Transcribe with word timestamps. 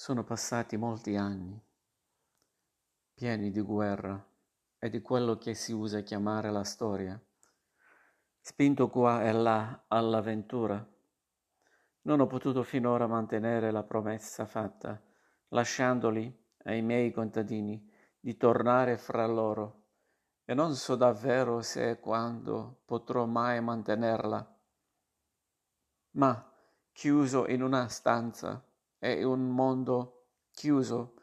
Sono 0.00 0.24
passati 0.24 0.78
molti 0.78 1.14
anni, 1.16 1.62
pieni 3.12 3.50
di 3.50 3.60
guerra 3.60 4.18
e 4.78 4.88
di 4.88 5.02
quello 5.02 5.36
che 5.36 5.52
si 5.52 5.72
usa 5.72 6.00
chiamare 6.00 6.50
la 6.50 6.64
storia. 6.64 7.22
Spinto 8.40 8.88
qua 8.88 9.22
e 9.24 9.32
là 9.32 9.84
all'avventura, 9.88 10.82
non 12.04 12.20
ho 12.20 12.26
potuto 12.26 12.62
finora 12.62 13.06
mantenere 13.06 13.70
la 13.70 13.82
promessa 13.82 14.46
fatta, 14.46 14.98
lasciandoli 15.48 16.34
ai 16.64 16.80
miei 16.80 17.12
contadini 17.12 17.86
di 18.18 18.38
tornare 18.38 18.96
fra 18.96 19.26
loro, 19.26 19.88
e 20.46 20.54
non 20.54 20.76
so 20.76 20.96
davvero 20.96 21.60
se 21.60 21.90
e 21.90 22.00
quando 22.00 22.80
potrò 22.86 23.26
mai 23.26 23.60
mantenerla. 23.60 24.60
Ma, 26.12 26.52
chiuso 26.90 27.46
in 27.48 27.62
una 27.62 27.86
stanza, 27.88 28.64
è 29.00 29.22
un 29.22 29.48
mondo 29.48 30.26
chiuso. 30.52 31.14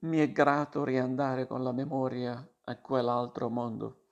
Mi 0.00 0.18
è 0.18 0.30
grato 0.30 0.84
riandare 0.84 1.46
con 1.46 1.62
la 1.62 1.72
memoria 1.72 2.46
a 2.64 2.78
quell'altro 2.78 3.48
mondo, 3.48 4.02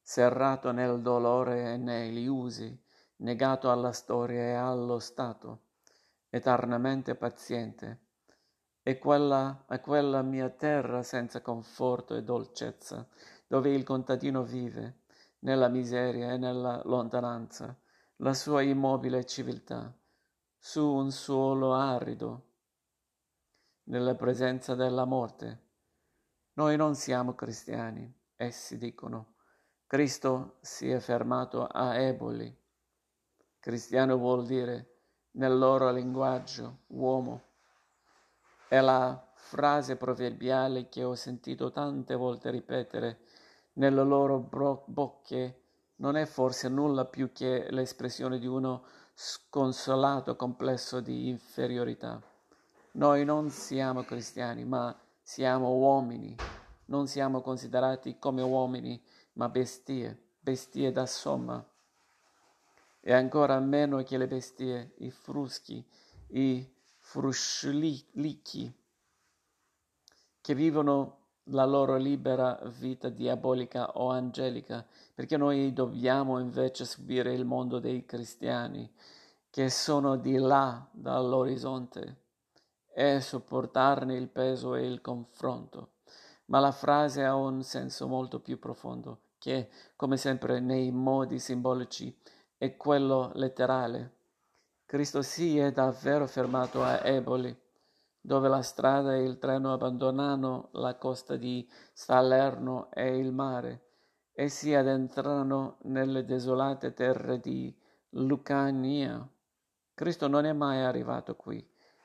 serrato 0.00 0.72
nel 0.72 1.02
dolore 1.02 1.74
e 1.74 1.76
negli 1.76 2.26
usi, 2.26 2.74
negato 3.16 3.70
alla 3.70 3.92
storia 3.92 4.40
e 4.40 4.52
allo 4.54 4.98
Stato, 4.98 5.64
eternamente 6.30 7.16
paziente. 7.16 8.04
E 8.82 8.96
quella, 8.96 9.64
a 9.66 9.78
quella 9.80 10.22
mia 10.22 10.48
terra 10.48 11.02
senza 11.02 11.42
conforto 11.42 12.14
e 12.14 12.22
dolcezza, 12.22 13.06
dove 13.46 13.74
il 13.74 13.84
contadino 13.84 14.42
vive, 14.42 15.00
nella 15.40 15.68
miseria 15.68 16.32
e 16.32 16.38
nella 16.38 16.80
lontananza, 16.84 17.78
la 18.20 18.32
sua 18.32 18.62
immobile 18.62 19.26
civiltà 19.26 19.94
su 20.68 20.84
un 20.84 21.12
suolo 21.12 21.74
arido, 21.74 22.46
nella 23.84 24.16
presenza 24.16 24.74
della 24.74 25.04
morte. 25.04 25.60
Noi 26.54 26.76
non 26.76 26.96
siamo 26.96 27.36
cristiani, 27.36 28.12
essi 28.34 28.76
dicono. 28.76 29.36
Cristo 29.86 30.56
si 30.62 30.90
è 30.90 30.98
fermato 30.98 31.64
a 31.64 31.94
Eboli. 31.94 32.52
Cristiano 33.60 34.16
vuol 34.16 34.44
dire, 34.44 34.96
nel 35.34 35.56
loro 35.56 35.92
linguaggio, 35.92 36.78
uomo. 36.88 37.42
È 38.66 38.80
la 38.80 39.32
frase 39.36 39.94
proverbiale 39.94 40.88
che 40.88 41.04
ho 41.04 41.14
sentito 41.14 41.70
tante 41.70 42.16
volte 42.16 42.50
ripetere 42.50 43.20
nelle 43.74 44.02
loro 44.02 44.40
bro- 44.40 44.82
bocche 44.88 45.60
non 45.98 46.16
è 46.16 46.26
forse 46.26 46.68
nulla 46.68 47.04
più 47.04 47.32
che 47.32 47.68
l'espressione 47.70 48.38
di 48.38 48.46
uno 48.46 48.84
sconsolato 49.18 50.36
complesso 50.36 51.00
di 51.00 51.28
inferiorità. 51.28 52.22
Noi 52.92 53.24
non 53.24 53.48
siamo 53.48 54.02
cristiani, 54.02 54.66
ma 54.66 54.94
siamo 55.22 55.72
uomini. 55.72 56.36
Non 56.86 57.06
siamo 57.06 57.40
considerati 57.40 58.18
come 58.18 58.42
uomini, 58.42 59.02
ma 59.32 59.48
bestie, 59.48 60.34
bestie 60.38 60.92
da 60.92 61.06
somma. 61.06 61.66
E 63.00 63.12
ancora 63.14 63.58
meno 63.58 64.02
che 64.02 64.18
le 64.18 64.26
bestie, 64.26 64.92
i 64.98 65.10
fruschi, 65.10 65.82
i 66.28 66.70
fruscilicchi, 66.98 68.70
che 70.42 70.54
vivono 70.54 71.25
la 71.50 71.64
loro 71.64 71.96
libera 71.96 72.58
vita 72.78 73.08
diabolica 73.08 73.92
o 73.98 74.10
angelica, 74.10 74.84
perché 75.14 75.36
noi 75.36 75.72
dobbiamo 75.72 76.38
invece 76.38 76.84
subire 76.84 77.32
il 77.32 77.44
mondo 77.44 77.78
dei 77.78 78.04
cristiani, 78.04 78.90
che 79.50 79.70
sono 79.70 80.16
di 80.16 80.36
là 80.36 80.86
dall'orizzonte, 80.90 82.22
e 82.92 83.20
sopportarne 83.20 84.16
il 84.16 84.28
peso 84.28 84.74
e 84.74 84.86
il 84.86 85.00
confronto. 85.00 85.90
Ma 86.46 86.60
la 86.60 86.72
frase 86.72 87.24
ha 87.24 87.34
un 87.34 87.62
senso 87.62 88.06
molto 88.06 88.40
più 88.40 88.58
profondo, 88.58 89.20
che, 89.38 89.68
come 89.96 90.16
sempre 90.16 90.60
nei 90.60 90.90
modi 90.90 91.38
simbolici, 91.38 92.16
è 92.56 92.76
quello 92.76 93.30
letterale. 93.34 94.14
Cristo 94.86 95.22
si 95.22 95.58
è 95.58 95.72
davvero 95.72 96.26
fermato 96.26 96.82
a 96.82 97.04
Eboli, 97.04 97.54
dove 98.26 98.48
la 98.48 98.60
strada 98.60 99.14
e 99.14 99.22
il 99.22 99.38
treno 99.38 99.72
abbandonano 99.72 100.70
la 100.72 100.96
costa 100.96 101.36
di 101.36 101.64
Salerno 101.92 102.90
e 102.90 103.16
il 103.16 103.30
mare 103.32 103.84
e 104.32 104.48
si 104.48 104.74
addentrano 104.74 105.76
nelle 105.82 106.24
desolate 106.24 106.92
terre 106.92 107.38
di 107.38 107.72
Lucania. 108.10 109.24
Cristo 109.94 110.26
non 110.26 110.44
è 110.44 110.52
mai 110.52 110.82
arrivato 110.82 111.36
qui, 111.36 111.64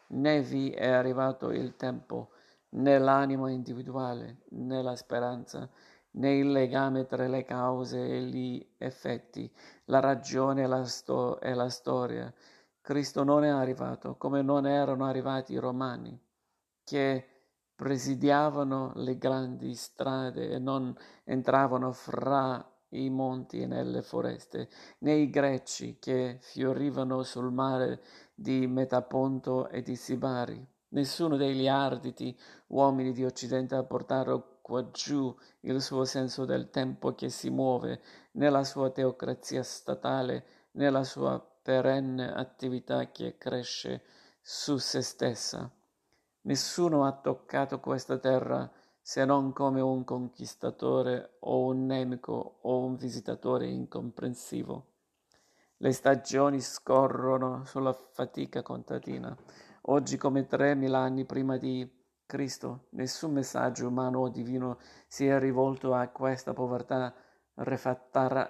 né 0.10 0.42
vi 0.42 0.70
è 0.70 0.90
arrivato 0.90 1.50
il 1.50 1.76
tempo, 1.76 2.30
né 2.70 3.00
l'animo 3.00 3.48
individuale, 3.48 4.44
né 4.50 4.84
la 4.84 4.96
speranza, 4.96 5.68
né 6.12 6.36
il 6.36 6.52
legame 6.52 7.08
tra 7.08 7.28
le 7.28 7.44
cause 7.44 7.98
e 8.00 8.22
gli 8.22 8.74
effetti, 8.78 9.52
la 9.86 10.00
ragione 10.00 10.62
e 10.62 10.68
la, 10.68 10.84
sto- 10.86 11.40
e 11.42 11.56
la 11.56 11.70
storia, 11.70 12.32
Cristo 12.82 13.24
non 13.24 13.44
è 13.44 13.50
arrivato, 13.50 14.16
come 14.18 14.42
non 14.42 14.66
erano 14.66 15.06
arrivati 15.06 15.54
i 15.54 15.60
romani, 15.60 16.20
che 16.84 17.26
presidiavano 17.76 18.92
le 18.96 19.18
grandi 19.18 19.74
strade 19.76 20.50
e 20.50 20.60
non 20.60 20.96
entravano 21.24 21.92
fra 21.92 22.64
i 22.90 23.10
monti 23.10 23.62
e 23.62 23.68
nelle 23.68 24.02
foreste, 24.02 24.70
né 25.00 25.14
i 25.14 25.30
greci 25.30 25.98
che 26.00 26.38
fiorivano 26.42 27.24
sul 27.24 27.52
mare 27.52 28.02
di 28.34 28.68
Metaponto 28.68 29.70
e 29.70 29.82
di 29.82 29.96
Sibari. 29.96 30.68
Nessuno 30.90 31.38
degli 31.38 31.68
arditi 31.68 32.38
uomini 32.68 33.14
di 33.14 33.24
Occidente 33.24 33.82
portato 33.84 34.60
qua 34.62 34.90
giù 34.92 35.34
il 35.62 35.82
suo 35.82 36.04
senso 36.04 36.46
del 36.46 36.70
tempo 36.70 37.14
che 37.16 37.30
si 37.30 37.50
muove, 37.50 38.02
nella 38.32 38.64
sua 38.64 38.90
teocrazia 38.90 39.64
statale, 39.64 40.46
nella 40.72 41.04
sua 41.04 41.40
perenne 41.62 42.34
attività 42.34 43.12
che 43.12 43.38
cresce 43.38 44.04
su 44.42 44.78
se 44.78 45.02
stessa. 45.02 45.72
Nessuno 46.42 47.06
ha 47.06 47.14
toccato 47.14 47.80
questa 47.80 48.18
terra 48.18 48.70
se 49.00 49.26
non 49.26 49.54
come 49.54 49.82
un 49.82 50.04
conquistatore 50.04 51.38
o 51.40 51.66
un 51.66 51.86
nemico 51.86 52.60
o 52.62 52.84
un 52.84 52.96
visitatore 52.96 53.68
incomprensivo. 53.68 54.88
Le 55.78 55.92
stagioni 55.92 56.62
scorrono 56.62 57.66
sulla 57.66 57.94
fatica 57.94 58.62
contadina. 58.62 59.36
Oggi, 59.86 60.18
come 60.18 60.46
tremila 60.46 61.00
anni 61.00 61.26
prima 61.26 61.58
di 61.58 61.90
Cristo, 62.26 62.86
nessun 62.92 63.34
messaggio 63.34 63.88
umano 63.88 64.20
o 64.20 64.30
divino 64.30 64.80
si 65.08 65.26
è 65.28 65.40
rivolto 65.40 65.94
a 65.94 66.08
questa 66.08 66.54
povertà 66.54 67.14
refrattaria 67.56 68.50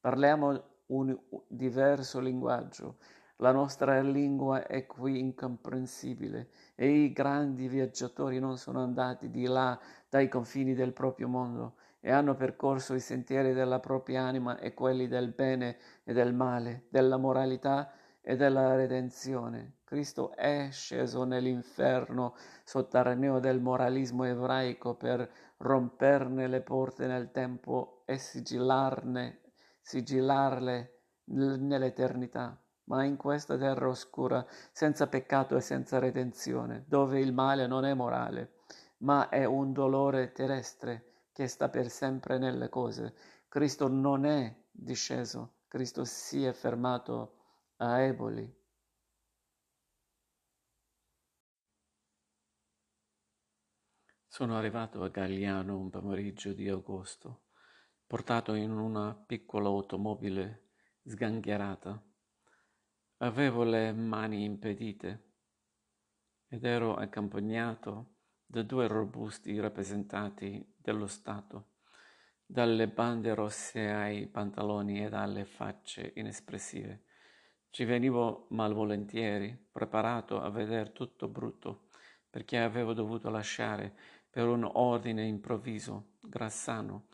Parliamo 0.00 0.62
un 0.86 1.14
diverso 1.46 2.20
linguaggio. 2.20 2.96
La 3.36 3.52
nostra 3.52 4.00
lingua 4.00 4.66
è 4.66 4.86
qui 4.86 5.18
incomprensibile 5.18 6.48
e 6.74 6.88
i 6.88 7.12
grandi 7.12 7.68
viaggiatori 7.68 8.38
non 8.38 8.56
sono 8.56 8.82
andati 8.82 9.28
di 9.28 9.44
là 9.44 9.78
dai 10.08 10.26
confini 10.28 10.72
del 10.72 10.94
proprio 10.94 11.28
mondo 11.28 11.74
e 12.00 12.10
hanno 12.10 12.34
percorso 12.34 12.94
i 12.94 13.00
sentieri 13.00 13.52
della 13.52 13.78
propria 13.78 14.22
anima 14.22 14.58
e 14.58 14.72
quelli 14.72 15.06
del 15.06 15.32
bene 15.32 15.76
e 16.02 16.14
del 16.14 16.32
male, 16.32 16.86
della 16.88 17.18
moralità 17.18 17.92
e 18.22 18.36
della 18.36 18.74
redenzione. 18.76 19.80
Cristo 19.84 20.34
è 20.34 20.68
sceso 20.70 21.24
nell'inferno 21.24 22.34
sotterraneo 22.64 23.38
del 23.38 23.60
moralismo 23.60 24.24
ebraico 24.24 24.94
per 24.94 25.30
romperne 25.58 26.46
le 26.46 26.62
porte 26.62 27.06
nel 27.06 27.30
tempo 27.32 28.02
e 28.06 28.16
sigillarne 28.16 29.39
sigillarle 29.90 31.00
nell'eternità, 31.30 32.56
ma 32.84 33.02
in 33.02 33.16
questa 33.16 33.58
terra 33.58 33.88
oscura, 33.88 34.46
senza 34.70 35.08
peccato 35.08 35.56
e 35.56 35.60
senza 35.60 35.98
redenzione, 35.98 36.84
dove 36.86 37.18
il 37.18 37.32
male 37.32 37.66
non 37.66 37.84
è 37.84 37.92
morale, 37.92 38.58
ma 38.98 39.28
è 39.28 39.44
un 39.44 39.72
dolore 39.72 40.30
terrestre 40.30 41.24
che 41.32 41.48
sta 41.48 41.68
per 41.68 41.90
sempre 41.90 42.38
nelle 42.38 42.68
cose. 42.68 43.14
Cristo 43.48 43.88
non 43.88 44.26
è 44.26 44.54
disceso, 44.70 45.54
Cristo 45.66 46.04
si 46.04 46.44
è 46.44 46.52
fermato 46.52 47.38
a 47.78 48.00
Eboli. 48.00 48.58
Sono 54.28 54.56
arrivato 54.56 55.02
a 55.02 55.08
Gagliano 55.08 55.76
un 55.76 55.90
pomeriggio 55.90 56.52
di 56.52 56.68
agosto 56.68 57.48
portato 58.10 58.54
in 58.54 58.72
una 58.72 59.14
piccola 59.14 59.68
automobile 59.68 60.70
sgangherata. 61.04 62.02
Avevo 63.18 63.62
le 63.62 63.92
mani 63.92 64.42
impedite 64.42 65.34
ed 66.48 66.64
ero 66.64 66.96
accompagnato 66.96 68.16
da 68.44 68.62
due 68.62 68.88
robusti 68.88 69.56
rappresentanti 69.60 70.74
dello 70.76 71.06
Stato, 71.06 71.74
dalle 72.44 72.88
bande 72.88 73.32
rosse 73.32 73.88
ai 73.88 74.26
pantaloni 74.26 75.04
e 75.04 75.08
dalle 75.08 75.44
facce 75.44 76.10
inespressive. 76.16 77.04
Ci 77.70 77.84
venivo 77.84 78.48
malvolentieri, 78.50 79.56
preparato 79.70 80.40
a 80.40 80.50
veder 80.50 80.90
tutto 80.90 81.28
brutto, 81.28 81.86
perché 82.28 82.58
avevo 82.58 82.92
dovuto 82.92 83.30
lasciare 83.30 83.96
per 84.28 84.48
un 84.48 84.68
ordine 84.68 85.24
improvviso 85.24 86.14
Grassano, 86.20 87.06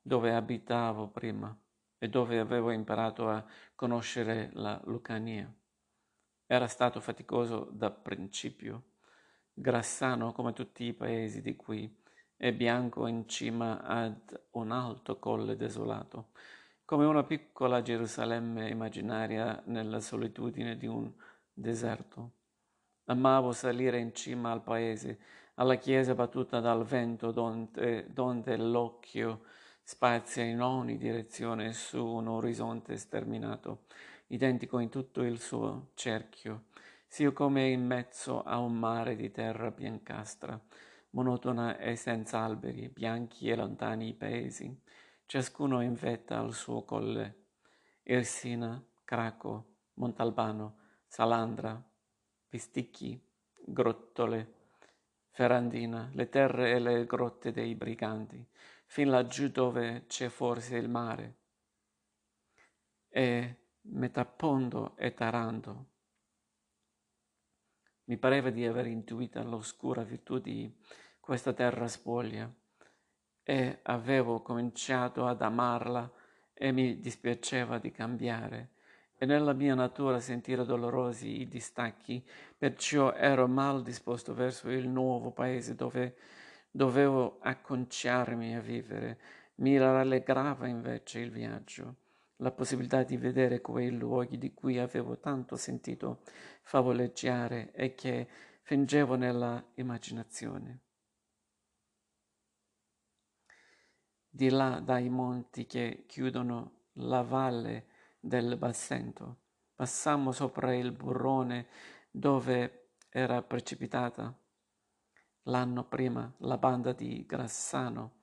dove 0.00 0.34
abitavo 0.34 1.08
prima 1.08 1.56
e 1.98 2.08
dove 2.08 2.38
avevo 2.38 2.70
imparato 2.70 3.28
a 3.28 3.44
conoscere 3.74 4.50
la 4.52 4.80
Lucania. 4.84 5.52
Era 6.46 6.66
stato 6.66 7.00
faticoso 7.00 7.68
da 7.72 7.90
principio. 7.90 8.84
Grassano, 9.52 10.32
come 10.32 10.52
tutti 10.52 10.84
i 10.84 10.94
paesi 10.94 11.42
di 11.42 11.56
qui, 11.56 11.92
è 12.36 12.52
bianco 12.52 13.08
in 13.08 13.26
cima 13.26 13.82
ad 13.82 14.40
un 14.52 14.70
alto 14.70 15.18
colle 15.18 15.56
desolato, 15.56 16.28
come 16.84 17.04
una 17.04 17.24
piccola 17.24 17.82
Gerusalemme 17.82 18.68
immaginaria 18.68 19.60
nella 19.66 19.98
solitudine 19.98 20.76
di 20.76 20.86
un 20.86 21.12
deserto. 21.52 22.34
Amavo 23.06 23.50
salire 23.50 23.98
in 23.98 24.14
cima 24.14 24.52
al 24.52 24.62
paese, 24.62 25.18
alla 25.56 25.74
chiesa 25.74 26.14
battuta 26.14 26.60
dal 26.60 26.84
vento, 26.84 27.32
donde, 27.32 28.06
donde 28.12 28.56
l'occhio 28.56 29.42
spazia 29.90 30.44
in 30.44 30.60
ogni 30.60 30.98
direzione 30.98 31.72
su 31.72 32.04
un 32.04 32.28
orizzonte 32.28 32.98
sterminato, 32.98 33.86
identico 34.26 34.80
in 34.80 34.90
tutto 34.90 35.22
il 35.22 35.40
suo 35.40 35.92
cerchio, 35.94 36.64
sia 37.06 37.32
come 37.32 37.70
in 37.70 37.86
mezzo 37.86 38.42
a 38.42 38.58
un 38.58 38.74
mare 38.74 39.16
di 39.16 39.30
terra 39.30 39.70
biancastra, 39.70 40.60
monotona 41.12 41.78
e 41.78 41.96
senza 41.96 42.40
alberi, 42.40 42.90
bianchi 42.90 43.48
e 43.48 43.56
lontani 43.56 44.08
i 44.08 44.12
paesi 44.12 44.78
ciascuno 45.24 45.80
in 45.80 45.94
vetta 45.94 46.38
al 46.38 46.52
suo 46.52 46.84
colle. 46.84 47.46
Irsina, 48.02 48.84
Craco, 49.04 49.76
Montalbano, 49.94 50.80
Salandra, 51.06 51.82
Pisticchi, 52.46 53.18
Grottole, 53.64 54.52
Ferrandina, 55.30 56.10
le 56.12 56.28
terre 56.28 56.72
e 56.72 56.78
le 56.78 57.06
grotte 57.06 57.52
dei 57.52 57.74
briganti, 57.74 58.46
fin 58.88 59.10
laggiù 59.10 59.48
dove 59.48 60.06
c'è 60.06 60.28
forse 60.28 60.76
il 60.76 60.88
mare, 60.88 61.36
e 63.08 63.56
Metapondo 63.82 64.96
e 64.96 65.14
Taranto. 65.14 65.86
Mi 68.04 68.16
pareva 68.16 68.50
di 68.50 68.66
aver 68.66 68.86
intuita 68.86 69.42
l'oscura 69.42 70.02
virtù 70.02 70.38
di 70.38 70.74
questa 71.20 71.52
terra 71.52 71.86
spoglia. 71.88 72.50
E 73.42 73.80
avevo 73.82 74.42
cominciato 74.42 75.26
ad 75.26 75.42
amarla 75.42 76.10
e 76.52 76.72
mi 76.72 76.98
dispiaceva 76.98 77.78
di 77.78 77.90
cambiare. 77.90 78.72
E 79.16 79.26
nella 79.26 79.52
mia 79.52 79.74
natura 79.74 80.20
sentire 80.20 80.64
dolorosi 80.64 81.40
i 81.40 81.48
distacchi, 81.48 82.26
perciò 82.56 83.12
ero 83.12 83.48
mal 83.48 83.82
disposto 83.82 84.32
verso 84.32 84.70
il 84.70 84.88
nuovo 84.88 85.32
paese 85.32 85.74
dove 85.74 86.16
dovevo 86.70 87.38
acconciarmi 87.40 88.56
a 88.56 88.60
vivere. 88.60 89.18
Mi 89.56 89.78
rallegrava 89.78 90.66
invece 90.66 91.20
il 91.20 91.30
viaggio, 91.30 91.96
la 92.36 92.50
possibilità 92.50 93.02
di 93.02 93.16
vedere 93.16 93.60
quei 93.60 93.90
luoghi 93.90 94.38
di 94.38 94.54
cui 94.54 94.78
avevo 94.78 95.18
tanto 95.18 95.56
sentito 95.56 96.20
favoleggiare 96.62 97.72
e 97.72 97.94
che 97.94 98.28
fingevo 98.62 99.16
nella 99.16 99.64
immaginazione. 99.74 100.80
di 104.38 104.50
là 104.50 104.78
dai 104.78 105.08
monti 105.08 105.66
che 105.66 106.04
chiudono 106.06 106.82
la 106.98 107.22
valle 107.22 107.86
del 108.20 108.56
Bassento. 108.56 109.38
Passammo 109.74 110.30
sopra 110.30 110.72
il 110.76 110.92
burrone 110.92 111.66
dove 112.08 112.90
era 113.08 113.42
precipitata 113.42 114.32
l'anno 115.48 115.84
prima 115.84 116.30
la 116.38 116.58
banda 116.58 116.92
di 116.92 117.24
Grassano, 117.26 118.16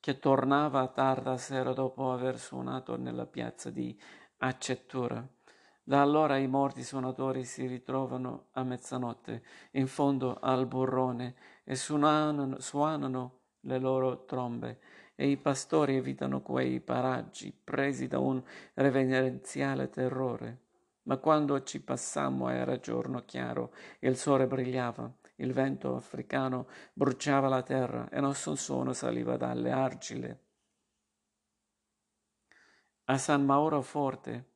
che 0.00 0.18
tornava 0.18 0.80
a 0.80 0.88
tarda 0.88 1.36
sera 1.36 1.72
dopo 1.72 2.12
aver 2.12 2.38
suonato 2.38 2.96
nella 2.96 3.26
piazza 3.26 3.70
di 3.70 3.98
Accettura. 4.38 5.26
Da 5.82 6.02
allora 6.02 6.36
i 6.36 6.46
morti 6.46 6.82
suonatori 6.82 7.44
si 7.44 7.66
ritrovano 7.66 8.48
a 8.52 8.62
mezzanotte 8.62 9.42
in 9.72 9.86
fondo 9.86 10.38
al 10.40 10.66
burrone 10.66 11.34
e 11.64 11.76
suonano, 11.76 12.58
suonano 12.60 13.40
le 13.60 13.78
loro 13.78 14.24
trombe 14.24 14.80
e 15.14 15.28
i 15.28 15.36
pastori 15.36 15.96
evitano 15.96 16.42
quei 16.42 16.80
paraggi 16.80 17.52
presi 17.52 18.08
da 18.08 18.18
un 18.18 18.42
reverenziale 18.74 19.88
terrore. 19.88 20.60
Ma 21.02 21.18
quando 21.18 21.62
ci 21.62 21.82
passammo 21.82 22.48
era 22.48 22.80
giorno 22.80 23.24
chiaro, 23.24 23.72
il 24.00 24.16
sole 24.16 24.46
brillava, 24.46 25.10
il 25.36 25.52
vento 25.52 25.96
africano 25.96 26.66
bruciava 26.92 27.48
la 27.48 27.62
terra 27.62 28.08
e 28.08 28.34
son 28.34 28.56
suono 28.56 28.92
saliva 28.92 29.36
dalle 29.36 29.70
argile. 29.70 30.42
A 33.04 33.18
San 33.18 33.44
Mauro 33.44 33.82
Forte, 33.82 34.52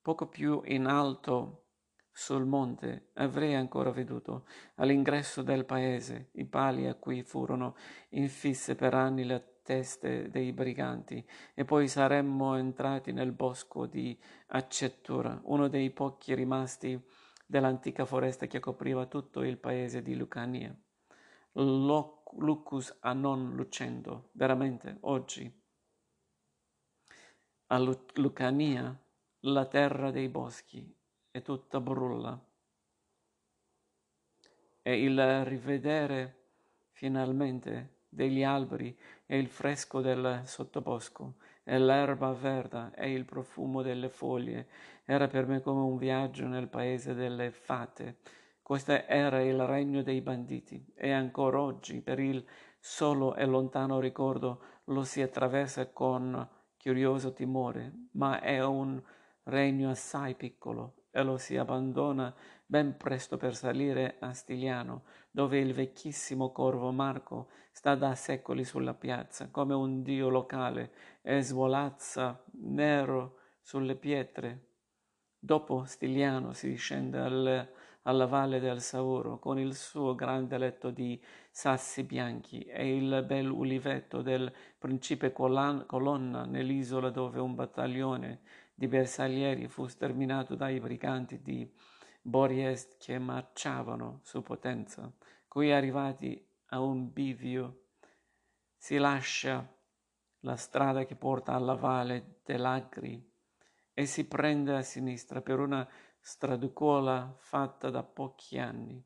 poco 0.00 0.26
più 0.28 0.62
in 0.64 0.86
alto 0.86 1.64
sul 2.10 2.46
monte, 2.46 3.10
avrei 3.14 3.54
ancora 3.54 3.90
veduto, 3.90 4.46
all'ingresso 4.76 5.42
del 5.42 5.64
paese, 5.64 6.30
i 6.34 6.46
pali 6.46 6.86
a 6.86 6.94
cui 6.94 7.22
furono 7.22 7.74
infisse 8.10 8.74
per 8.76 8.94
anni 8.94 9.24
le 9.24 9.58
teste 9.64 10.28
dei 10.28 10.52
briganti 10.52 11.26
e 11.54 11.64
poi 11.64 11.88
saremmo 11.88 12.54
entrati 12.54 13.12
nel 13.12 13.32
bosco 13.32 13.86
di 13.86 14.16
Accettura, 14.48 15.40
uno 15.44 15.68
dei 15.68 15.90
pochi 15.90 16.34
rimasti 16.34 17.02
dell'antica 17.46 18.04
foresta 18.04 18.46
che 18.46 18.60
copriva 18.60 19.06
tutto 19.06 19.42
il 19.42 19.58
paese 19.58 20.02
di 20.02 20.14
Lucania. 20.16 20.74
Lucus 21.52 22.96
a 23.00 23.12
non 23.12 23.54
lucendo, 23.54 24.30
veramente, 24.32 24.98
oggi. 25.00 25.62
A 27.66 27.78
Lucania 27.78 28.96
la 29.40 29.66
terra 29.66 30.10
dei 30.10 30.28
boschi 30.28 30.96
è 31.30 31.42
tutta 31.42 31.80
brulla 31.80 32.38
e 34.82 35.02
il 35.02 35.44
rivedere 35.44 36.42
finalmente 36.92 38.02
degli 38.08 38.42
alberi 38.42 38.96
e 39.26 39.38
il 39.38 39.48
fresco 39.48 40.00
del 40.00 40.42
sottobosco 40.44 41.36
e 41.64 41.78
l'erba 41.78 42.32
verde 42.32 42.92
e 42.94 43.12
il 43.12 43.24
profumo 43.24 43.82
delle 43.82 44.10
foglie 44.10 44.68
era 45.04 45.26
per 45.26 45.46
me 45.46 45.60
come 45.60 45.80
un 45.80 45.96
viaggio 45.96 46.46
nel 46.46 46.68
paese 46.68 47.14
delle 47.14 47.50
fate. 47.50 48.18
Questo 48.62 48.92
era 48.92 49.42
il 49.42 49.66
regno 49.66 50.02
dei 50.02 50.20
banditi 50.20 50.84
e 50.94 51.10
ancora 51.10 51.60
oggi, 51.60 52.00
per 52.00 52.18
il 52.18 52.44
solo 52.78 53.34
e 53.34 53.44
lontano 53.44 53.98
ricordo, 53.98 54.62
lo 54.84 55.02
si 55.02 55.20
attraversa 55.20 55.90
con 55.90 56.48
curioso 56.78 57.32
timore, 57.32 58.08
ma 58.12 58.40
è 58.40 58.62
un 58.62 59.02
regno 59.44 59.90
assai 59.90 60.34
piccolo 60.34 61.04
e 61.10 61.22
lo 61.22 61.36
si 61.38 61.56
abbandona 61.56 62.34
ben 62.74 62.96
presto 62.96 63.36
per 63.36 63.54
salire 63.54 64.16
a 64.18 64.32
Stiliano, 64.32 65.04
dove 65.30 65.60
il 65.60 65.72
vecchissimo 65.72 66.50
corvo 66.50 66.90
Marco 66.90 67.50
sta 67.70 67.94
da 67.94 68.16
secoli 68.16 68.64
sulla 68.64 68.94
piazza, 68.94 69.48
come 69.48 69.74
un 69.74 70.02
dio 70.02 70.28
locale, 70.28 70.90
e 71.22 71.40
svolazza 71.40 72.42
nero 72.62 73.36
sulle 73.62 73.94
pietre. 73.94 74.70
Dopo 75.38 75.84
Stiliano 75.84 76.52
si 76.52 76.68
discende 76.68 77.18
al, 77.20 77.72
alla 78.02 78.26
valle 78.26 78.58
del 78.58 78.80
Sauro 78.80 79.38
con 79.38 79.56
il 79.60 79.76
suo 79.76 80.16
grande 80.16 80.58
letto 80.58 80.90
di 80.90 81.22
sassi 81.52 82.02
bianchi 82.02 82.64
e 82.64 82.96
il 82.96 83.22
bel 83.24 83.50
ulivetto 83.50 84.20
del 84.20 84.52
principe 84.76 85.32
Colonna 85.32 86.44
nell'isola 86.44 87.10
dove 87.10 87.38
un 87.38 87.54
battaglione 87.54 88.40
di 88.74 88.88
bersaglieri 88.88 89.68
fu 89.68 89.86
sterminato 89.86 90.56
dai 90.56 90.80
briganti 90.80 91.40
di 91.40 91.70
Boriest 92.26 92.96
che 92.96 93.18
marciavano 93.18 94.20
su 94.22 94.42
Potenza, 94.42 95.12
cui 95.46 95.70
arrivati 95.70 96.42
a 96.68 96.80
un 96.80 97.12
bivio 97.12 97.88
si 98.74 98.96
lascia 98.96 99.70
la 100.40 100.56
strada 100.56 101.04
che 101.04 101.16
porta 101.16 101.52
alla 101.52 101.74
valle 101.74 102.40
dell'Agri 102.42 103.30
e 103.92 104.06
si 104.06 104.26
prende 104.26 104.74
a 104.74 104.80
sinistra 104.80 105.42
per 105.42 105.58
una 105.58 105.86
straducola 106.18 107.34
fatta 107.36 107.90
da 107.90 108.02
pochi 108.02 108.58
anni. 108.58 109.04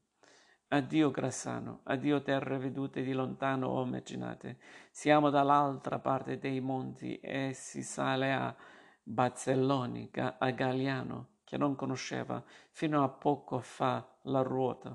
Addio 0.69 1.11
Grassano, 1.11 1.81
addio 1.85 2.23
terre 2.23 2.57
vedute 2.59 3.03
di 3.03 3.13
lontano 3.13 3.67
o 3.67 3.83
immaginate. 3.83 4.61
Siamo 4.93 5.29
dall'altra 5.29 5.99
parte 5.99 6.39
dei 6.39 6.61
monti 6.61 7.19
e 7.19 7.51
si 7.53 7.83
sale 7.83 8.33
a 8.33 8.55
Bazzelloni, 9.03 10.09
a 10.15 10.51
Galiano, 10.51 11.38
che 11.49 11.57
non 11.57 11.77
conosceva 11.77 12.45
fino 12.73 13.03
a 13.03 13.09
poco 13.09 13.59
fa 13.61 14.07
la 14.25 14.43
ruota. 14.43 14.95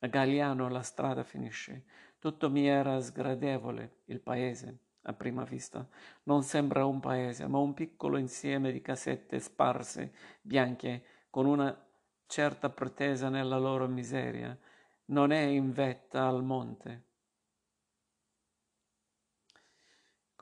A 0.00 0.06
Galiano 0.08 0.68
la 0.68 0.82
strada 0.82 1.22
finisce. 1.22 1.84
Tutto 2.18 2.50
mi 2.50 2.66
era 2.66 3.00
sgradevole, 3.00 4.00
il 4.06 4.18
paese, 4.18 4.78
a 5.02 5.12
prima 5.12 5.44
vista. 5.44 5.86
Non 6.24 6.42
sembra 6.42 6.84
un 6.86 6.98
paese, 6.98 7.46
ma 7.46 7.58
un 7.58 7.72
piccolo 7.72 8.16
insieme 8.16 8.72
di 8.72 8.82
casette 8.82 9.38
sparse, 9.38 10.12
bianche, 10.42 11.04
con 11.30 11.46
una 11.46 11.72
certa 12.26 12.68
pretesa 12.68 13.28
nella 13.28 13.58
loro 13.58 13.86
miseria. 13.86 14.58
Non 15.04 15.30
è 15.30 15.42
in 15.42 15.70
vetta 15.70 16.26
al 16.26 16.42
monte, 16.42 17.02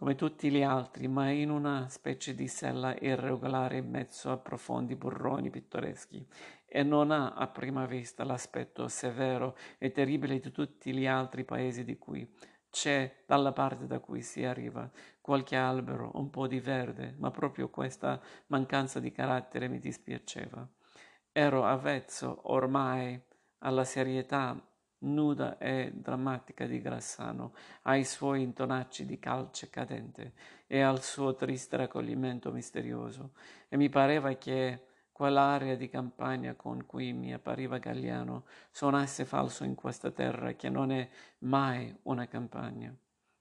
come 0.02 0.16
tutti 0.16 0.50
gli 0.50 0.64
altri, 0.64 1.06
ma 1.06 1.30
in 1.30 1.48
una 1.48 1.88
specie 1.88 2.34
di 2.34 2.48
sella 2.48 2.92
irregolare 2.98 3.76
in 3.76 3.88
mezzo 3.88 4.32
a 4.32 4.36
profondi 4.36 4.96
burroni 4.96 5.48
pittoreschi, 5.48 6.26
e 6.66 6.82
non 6.82 7.12
ha 7.12 7.34
a 7.34 7.46
prima 7.46 7.86
vista 7.86 8.24
l'aspetto 8.24 8.88
severo 8.88 9.56
e 9.78 9.92
terribile 9.92 10.40
di 10.40 10.50
tutti 10.50 10.92
gli 10.92 11.06
altri 11.06 11.44
paesi 11.44 11.84
di 11.84 11.98
cui 11.98 12.28
c'è 12.68 13.22
dalla 13.24 13.52
parte 13.52 13.86
da 13.86 14.00
cui 14.00 14.22
si 14.22 14.44
arriva 14.44 14.90
qualche 15.20 15.54
albero, 15.54 16.10
un 16.14 16.30
po' 16.30 16.48
di 16.48 16.58
verde, 16.58 17.14
ma 17.18 17.30
proprio 17.30 17.70
questa 17.70 18.20
mancanza 18.48 18.98
di 18.98 19.12
carattere 19.12 19.68
mi 19.68 19.78
dispiaceva. 19.78 20.68
Ero 21.30 21.64
avvezzo 21.64 22.50
ormai 22.50 23.22
alla 23.58 23.84
serietà 23.84 24.60
nuda 25.02 25.58
e 25.58 25.92
drammatica 25.94 26.66
di 26.66 26.80
Grassano, 26.80 27.52
ai 27.82 28.04
suoi 28.04 28.42
intonacci 28.42 29.06
di 29.06 29.18
calce 29.18 29.70
cadente 29.70 30.32
e 30.66 30.80
al 30.80 31.02
suo 31.02 31.34
triste 31.34 31.76
raccoglimento 31.76 32.50
misterioso, 32.50 33.32
e 33.68 33.76
mi 33.76 33.88
pareva 33.88 34.32
che 34.34 34.86
quell'aria 35.12 35.76
di 35.76 35.88
campagna 35.88 36.54
con 36.54 36.84
cui 36.86 37.12
mi 37.12 37.32
appariva 37.32 37.78
Galliano 37.78 38.44
suonasse 38.70 39.24
falso 39.24 39.62
in 39.64 39.74
questa 39.74 40.10
terra 40.10 40.52
che 40.54 40.68
non 40.68 40.90
è 40.90 41.08
mai 41.40 41.94
una 42.02 42.26
campagna. 42.26 42.94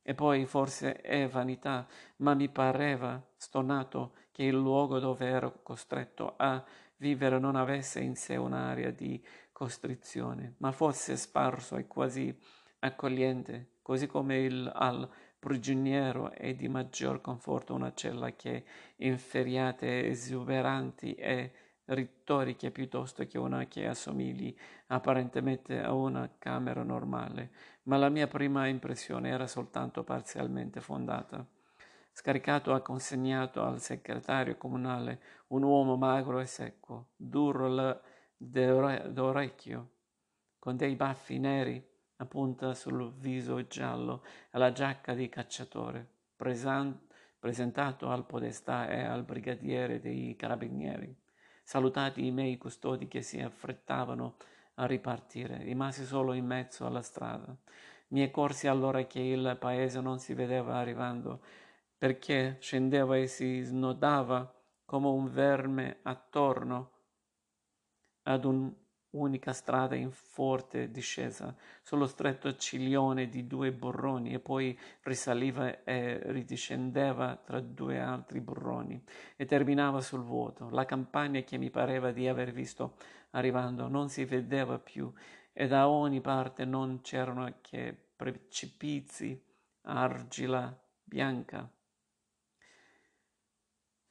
E 0.03 0.13
poi 0.15 0.45
forse 0.45 0.95
è 0.95 1.27
vanità, 1.27 1.87
ma 2.17 2.33
mi 2.33 2.49
pareva 2.49 3.23
stonato 3.35 4.13
che 4.31 4.43
il 4.43 4.55
luogo 4.55 4.99
dove 4.99 5.27
ero 5.27 5.59
costretto 5.61 6.33
a 6.37 6.63
vivere 6.97 7.39
non 7.39 7.55
avesse 7.55 7.99
in 7.99 8.15
sé 8.15 8.35
un'aria 8.35 8.91
di 8.91 9.23
costrizione, 9.61 10.55
ma 10.57 10.71
fosse 10.71 11.15
sparso 11.15 11.77
e 11.77 11.85
quasi 11.85 12.35
accogliente, 12.79 13.73
così 13.83 14.07
come 14.07 14.39
il, 14.39 14.71
al 14.73 15.07
prigioniero 15.37 16.31
è 16.31 16.55
di 16.55 16.67
maggior 16.67 17.21
conforto 17.21 17.75
una 17.75 17.93
cella 17.93 18.31
che 18.31 18.63
inferiate 18.95 20.07
esuberanti 20.07 21.13
e 21.13 21.51
retoriche 21.85 22.71
piuttosto 22.71 23.23
che 23.27 23.37
una 23.37 23.67
che 23.67 23.85
assomigli 23.85 24.51
apparentemente 24.87 25.79
a 25.79 25.93
una 25.93 26.27
camera 26.39 26.81
normale, 26.81 27.51
ma 27.83 27.97
la 27.97 28.09
mia 28.09 28.25
prima 28.25 28.65
impressione 28.65 29.29
era 29.29 29.45
soltanto 29.45 30.03
parzialmente 30.03 30.81
fondata. 30.81 31.45
Scaricato 32.11 32.73
ha 32.73 32.81
consegnato 32.81 33.63
al 33.63 33.79
segretario 33.79 34.57
comunale 34.57 35.21
un 35.49 35.61
uomo 35.61 35.97
magro 35.97 36.39
e 36.39 36.47
secco, 36.47 37.09
duro 37.15 38.01
d'orecchio, 38.43 39.89
con 40.57 40.75
dei 40.75 40.95
baffi 40.95 41.37
neri 41.37 41.89
a 42.17 42.25
punta 42.25 42.73
sul 42.73 43.13
viso 43.13 43.67
giallo 43.67 44.23
e 44.51 44.57
la 44.57 44.71
giacca 44.71 45.13
di 45.13 45.29
cacciatore, 45.29 46.07
presan- 46.35 46.99
presentato 47.37 48.09
al 48.09 48.25
podestà 48.25 48.89
e 48.89 49.03
al 49.03 49.23
brigadiere 49.23 49.99
dei 49.99 50.35
carabinieri. 50.35 51.15
Salutati 51.63 52.25
i 52.25 52.31
miei 52.31 52.57
custodi 52.57 53.07
che 53.07 53.21
si 53.21 53.39
affrettavano 53.39 54.37
a 54.75 54.85
ripartire, 54.85 55.57
rimasi 55.57 56.03
solo 56.03 56.33
in 56.33 56.45
mezzo 56.45 56.87
alla 56.87 57.03
strada. 57.03 57.55
Mi 58.09 58.23
accorsi 58.23 58.67
allora 58.67 59.03
che 59.05 59.19
il 59.19 59.55
paese 59.59 60.01
non 60.01 60.17
si 60.17 60.33
vedeva 60.33 60.77
arrivando, 60.77 61.43
perché 61.95 62.57
scendeva 62.59 63.17
e 63.17 63.27
si 63.27 63.61
snodava 63.61 64.51
come 64.83 65.07
un 65.07 65.31
verme 65.31 65.99
attorno 66.01 67.00
ad 68.23 68.45
un'unica 68.45 69.53
strada 69.53 69.95
in 69.95 70.11
forte 70.11 70.91
discesa, 70.91 71.55
sullo 71.81 72.07
stretto 72.07 72.55
ciglione 72.55 73.29
di 73.29 73.47
due 73.47 73.71
burroni 73.71 74.33
e 74.33 74.39
poi 74.39 74.77
risaliva 75.01 75.83
e 75.83 76.21
ridiscendeva 76.31 77.35
tra 77.37 77.59
due 77.59 77.99
altri 77.99 78.39
burroni 78.39 79.01
e 79.35 79.45
terminava 79.45 80.01
sul 80.01 80.23
vuoto. 80.23 80.69
La 80.69 80.85
campagna 80.85 81.41
che 81.41 81.57
mi 81.57 81.69
pareva 81.69 82.11
di 82.11 82.27
aver 82.27 82.51
visto 82.51 82.97
arrivando 83.31 83.87
non 83.87 84.09
si 84.09 84.25
vedeva 84.25 84.79
più 84.79 85.11
e 85.53 85.67
da 85.67 85.87
ogni 85.87 86.21
parte 86.21 86.65
non 86.65 87.01
c'erano 87.01 87.53
che 87.61 87.95
precipizi, 88.15 89.41
argilla 89.83 90.77
bianca 91.03 91.69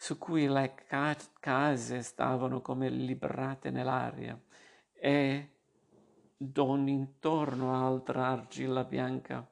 su 0.02 0.16
cui 0.16 0.46
le 0.48 0.72
ca- 0.86 1.14
case 1.40 2.00
stavano 2.00 2.62
come 2.62 2.88
liberate 2.88 3.70
nell'aria 3.70 4.40
e 4.94 5.50
d'ogni 6.38 6.92
intorno 6.92 7.86
altra 7.86 8.28
argilla 8.28 8.84
bianca, 8.84 9.46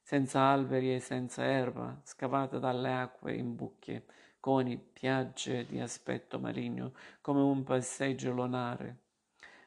senza 0.00 0.40
alberi 0.40 0.94
e 0.94 1.00
senza 1.00 1.44
erba, 1.44 2.00
scavata 2.04 2.58
dalle 2.58 2.90
acque 2.90 3.34
in 3.34 3.54
buche, 3.54 4.06
coni, 4.40 4.78
piagge 4.78 5.66
di 5.66 5.78
aspetto 5.78 6.38
maligno, 6.38 6.94
come 7.20 7.42
un 7.42 7.64
passeggio 7.64 8.32
lunare. 8.32 9.00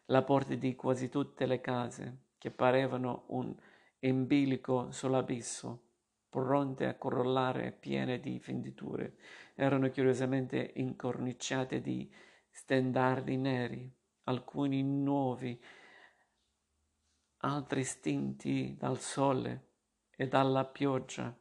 La 0.06 0.24
porta 0.24 0.56
di 0.56 0.76
quasi 0.76 1.08
tutte 1.08 1.46
le 1.46 1.62
case, 1.62 2.30
che 2.40 2.50
parevano 2.50 3.26
un 3.28 3.56
embilico 4.00 4.92
sull'abisso, 4.92 5.91
pronte 6.32 6.86
a 6.86 6.94
crollare 6.94 7.74
piene 7.74 8.22
di 8.22 8.40
fenditure, 8.40 9.18
erano 9.54 9.90
curiosamente 9.90 10.72
incorniciate 10.76 11.82
di 11.82 12.10
stendardi 12.50 13.36
neri, 13.36 13.94
alcuni 14.24 14.82
nuovi, 14.82 15.62
altri 17.40 17.84
stinti 17.84 18.78
dal 18.80 18.98
sole 18.98 19.68
e 20.16 20.30
dalla 20.30 20.64
pioggia, 20.64 21.38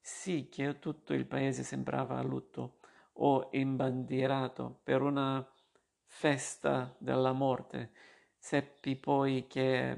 sì 0.00 0.48
che 0.50 0.80
tutto 0.80 1.14
il 1.14 1.24
paese 1.24 1.62
sembrava 1.62 2.18
a 2.18 2.22
lutto 2.22 2.80
o 3.20 3.50
imbandierato 3.52 4.80
per 4.82 5.00
una 5.02 5.46
festa 6.06 6.92
della 6.98 7.32
morte. 7.32 7.92
Seppi 8.36 8.96
poi 8.96 9.46
che 9.46 9.96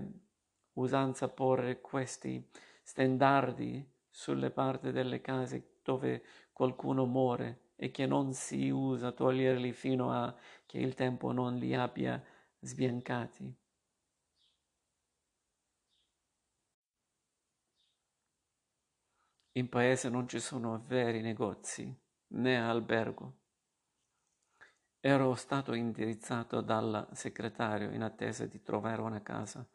usanza 0.74 1.28
porre 1.28 1.80
questi 1.80 2.46
stendardi 2.82 3.98
sulle 4.20 4.50
parti 4.50 4.92
delle 4.92 5.22
case 5.22 5.78
dove 5.82 6.22
qualcuno 6.52 7.06
muore 7.06 7.70
e 7.74 7.90
che 7.90 8.04
non 8.04 8.34
si 8.34 8.68
usa 8.68 9.12
toglierli 9.12 9.72
fino 9.72 10.12
a 10.12 10.36
che 10.66 10.76
il 10.76 10.92
tempo 10.92 11.32
non 11.32 11.56
li 11.56 11.74
abbia 11.74 12.22
sbiancati. 12.58 13.56
In 19.52 19.68
paese 19.70 20.10
non 20.10 20.28
ci 20.28 20.38
sono 20.38 20.84
veri 20.86 21.22
negozi 21.22 21.90
né 22.32 22.60
albergo. 22.60 23.38
Ero 25.00 25.34
stato 25.34 25.72
indirizzato 25.72 26.60
dal 26.60 27.08
segretario 27.12 27.90
in 27.90 28.02
attesa 28.02 28.44
di 28.44 28.60
trovare 28.60 29.00
una 29.00 29.22
casa 29.22 29.66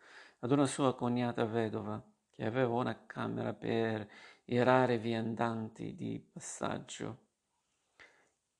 ad 0.41 0.51
una 0.51 0.67
sua 0.67 0.93
cognata 0.93 1.45
vedova 1.45 1.99
che 2.35 2.45
aveva 2.45 2.73
una 2.73 3.05
camera 3.05 3.53
per 3.53 4.07
i 4.45 4.61
rari 4.61 4.97
viandanti 4.97 5.95
di 5.95 6.23
passaggio 6.31 7.17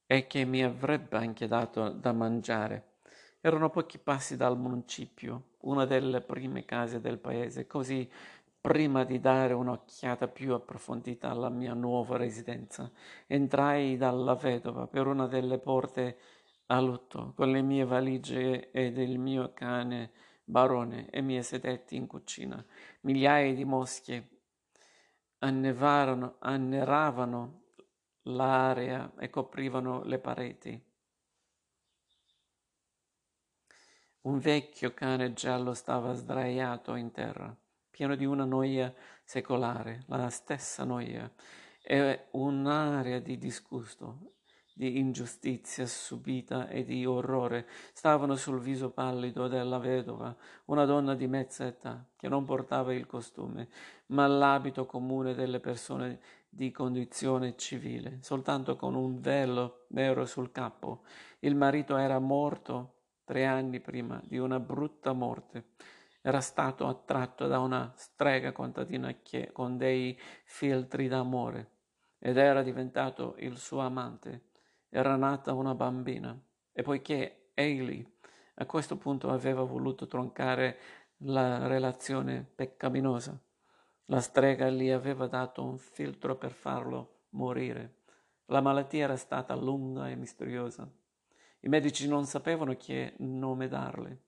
e 0.08 0.27
che 0.27 0.46
mi 0.46 0.63
avrebbe 0.63 1.18
anche 1.18 1.48
dato 1.48 1.89
da 1.89 2.12
mangiare. 2.12 2.94
Erano 3.42 3.70
pochi 3.70 4.00
passi 4.00 4.36
dal 4.38 4.58
municipio, 4.58 5.56
una 5.62 5.86
delle 5.86 6.22
prime 6.22 6.65
case 6.65 7.00
del 7.00 7.20
paese, 7.20 7.68
così 7.68 8.10
prima 8.60 9.04
di 9.04 9.20
dare 9.20 9.54
un'occhiata 9.54 10.27
più 10.27 10.54
approfondita 10.54 11.30
alla 11.30 11.50
mia 11.50 11.75
nuova 11.75 12.18
residenza, 12.18 12.92
entrai 13.27 13.98
dalla 13.98 14.34
vedova 14.34 14.88
per 14.88 15.06
una 15.06 15.27
delle 15.27 15.60
porte 15.60 16.18
a 16.68 16.80
lutto 16.80 17.34
con 17.36 17.51
le 17.51 17.62
mie 17.62 17.86
valigie 17.86 18.72
ed 18.72 18.98
il 18.98 19.20
mio 19.20 19.54
cane 19.54 20.12
barone 20.44 21.10
e 21.12 21.22
mi 21.22 21.42
sedetti 21.44 21.96
in 21.96 22.08
cucina. 22.08 22.63
Migliaia 23.01 23.54
di 23.54 23.65
mosche 23.65 24.35
anneravano 26.40 27.64
l'area 28.24 29.14
e 29.18 29.30
coprivano 29.30 30.04
le 30.04 30.20
pareti. 30.20 30.84
Un 34.22 34.40
vecchio 34.40 34.94
cane 34.94 35.34
giallo 35.34 35.74
stava 35.74 36.14
sdraiato 36.14 36.96
in 36.96 37.12
terra, 37.12 37.56
pieno 37.90 38.16
di 38.16 38.25
una 38.25 38.46
noia 38.46 38.94
secolare, 39.24 40.04
la 40.08 40.30
stessa 40.30 40.84
noia, 40.84 41.32
e 41.82 42.28
un'aria 42.32 43.22
di 43.22 43.38
disgusto 43.38 44.35
di 44.77 45.00
ingiustizia 45.00 45.86
subita 45.86 46.67
e 46.67 46.84
di 46.84 47.05
orrore 47.05 47.65
stavano 47.94 48.36
sul 48.36 48.60
viso 48.60 48.89
pallido 48.89 49.48
della 49.48 49.77
vedova, 49.77 50.36
una 50.65 50.84
donna 50.84 51.15
di 51.15 51.27
mezza 51.27 51.65
età, 51.65 52.05
che 52.17 52.27
non 52.27 52.44
portava 52.44 52.94
il 52.94 53.05
costume, 53.05 53.70
ma 54.08 54.27
l'abito 54.27 54.86
comune 54.86 55.34
delle 55.34 55.62
persone 55.62 56.20
di 56.50 56.72
condizione 56.72 57.55
civile, 57.55 58.17
soltanto 58.22 58.75
con 58.75 58.96
un 58.96 59.22
velo 59.22 59.86
nero 59.91 60.25
sul 60.25 60.51
capo. 60.51 61.03
Il 61.39 61.55
marito 61.55 61.96
era 61.96 62.20
morto 62.20 62.96
tre 63.24 63.46
anni 63.46 63.79
prima 63.79 64.22
di 64.25 64.38
una 64.38 64.60
brutta 64.60 65.13
morte. 65.13 65.70
Era 66.22 66.41
stato 66.41 66.86
attratto 66.88 67.48
da 67.48 67.60
una 67.60 67.94
strega 67.96 68.51
contadina 68.51 69.15
con 69.53 69.77
dei 69.77 70.20
filtri 70.44 71.08
d'amore 71.08 71.70
ed 72.20 72.36
era 72.36 72.62
diventato 72.62 73.36
il 73.38 73.58
suo 73.58 73.79
amante 73.79 74.45
era 74.98 75.18
nata 75.18 75.52
una 75.52 75.75
bambina 75.75 76.40
e 76.72 76.82
poiché 76.82 77.50
Ailey 77.54 78.10
a 78.56 78.66
questo 78.66 78.96
punto 78.96 79.30
aveva 79.30 79.62
voluto 79.64 80.08
troncare 80.08 80.78
la 81.18 81.68
relazione 81.68 82.50
peccaminosa, 82.56 83.38
la 84.06 84.22
strega 84.22 84.70
gli 84.70 84.90
aveva 84.90 85.28
dato 85.28 85.66
un 85.66 85.78
filtro 85.78 86.38
per 86.38 86.52
farlo 86.52 87.24
morire. 87.32 88.04
La 88.46 88.62
malattia 88.62 89.04
era 89.04 89.18
stata 89.18 89.54
lunga 89.54 90.10
e 90.10 90.16
misteriosa. 90.16 90.90
I 91.60 91.68
medici 91.68 92.08
non 92.08 92.25
sapevano 92.25 92.78
che 92.78 93.16
nome 93.18 93.68
darle. 93.68 94.28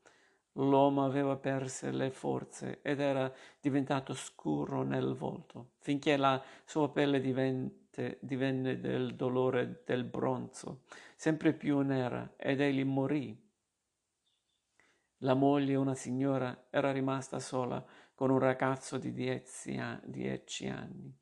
L'uomo 0.53 1.05
aveva 1.05 1.37
perso 1.37 1.89
le 1.91 2.09
forze 2.09 2.81
ed 2.81 2.99
era 2.99 3.31
diventato 3.61 4.13
scuro 4.13 4.83
nel 4.83 5.13
volto, 5.13 5.75
finché 5.77 6.17
la 6.17 6.43
sua 6.65 6.91
pelle 6.91 7.21
diventò 7.21 7.86
mente 7.97 8.19
divenne 8.21 8.79
del 8.79 9.15
dolore 9.15 9.81
del 9.85 10.03
bronzo, 10.03 10.83
sempre 11.15 11.53
più 11.53 11.79
nera, 11.79 12.33
ed 12.37 12.61
egli 12.61 12.85
morì. 12.85 13.35
La 15.21 15.33
moglie, 15.33 15.75
una 15.75 15.95
signora, 15.95 16.67
era 16.69 16.91
rimasta 16.91 17.39
sola 17.39 17.83
con 18.13 18.29
un 18.29 18.39
ragazzo 18.39 18.97
di 18.99 19.11
dieci, 19.11 19.79
dieci 20.03 20.67
anni 20.67 21.15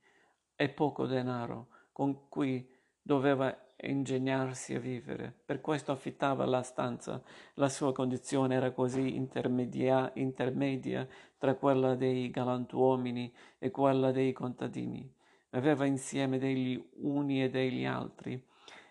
e 0.54 0.70
poco 0.70 1.06
denaro 1.06 1.70
con 1.92 2.28
cui 2.28 2.70
doveva 3.02 3.58
ingegnarsi 3.78 4.74
a 4.74 4.80
vivere. 4.80 5.34
Per 5.46 5.62
questo 5.62 5.94
affittava 5.94 6.46
la 6.46 6.62
stanza. 6.62 7.22
La 7.56 7.70
sua 7.70 7.94
condizione 7.94 8.56
era 8.56 8.72
così 8.72 9.16
intermedia, 9.16 10.12
intermedia 10.16 11.08
tra 11.38 11.56
quella 11.56 11.96
dei 11.96 12.30
galantuomini 12.32 13.34
e 13.60 13.72
quella 13.72 14.12
dei 14.12 14.34
contadini 14.34 15.15
aveva 15.56 15.86
insieme 15.86 16.38
degli 16.38 16.82
uni 16.98 17.44
e 17.44 17.50
degli 17.50 17.86
altri, 17.86 18.42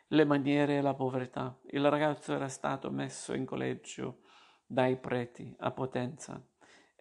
le 0.08 0.24
maniere 0.24 0.78
e 0.78 0.80
la 0.80 0.94
povertà. 0.94 1.58
Il 1.70 1.88
ragazzo 1.88 2.34
era 2.34 2.48
stato 2.48 2.90
messo 2.90 3.34
in 3.34 3.44
collegio 3.44 4.20
dai 4.66 4.96
preti 4.96 5.54
a 5.58 5.70
Potenza. 5.70 6.42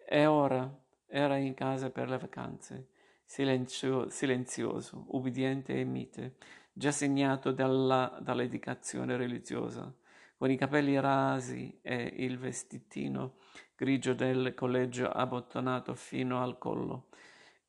E 0.06 0.26
ora 0.26 0.70
era 1.06 1.36
in 1.36 1.54
casa 1.54 1.90
per 1.90 2.08
le 2.08 2.18
vacanze, 2.18 2.88
silenzio, 3.24 4.08
silenzioso, 4.10 5.06
ubbidiente 5.08 5.78
e 5.78 5.84
mite, 5.84 6.36
già 6.72 6.90
segnato 6.90 7.50
dalla, 7.52 8.18
dall'educazione 8.20 9.16
religiosa, 9.16 9.94
con 10.36 10.50
i 10.50 10.56
capelli 10.56 11.00
rasi 11.00 11.78
e 11.80 12.12
il 12.18 12.38
vestitino 12.38 13.36
grigio 13.74 14.12
del 14.12 14.52
collegio 14.54 15.08
abbottonato 15.08 15.94
fino 15.94 16.42
al 16.42 16.58
collo 16.58 17.08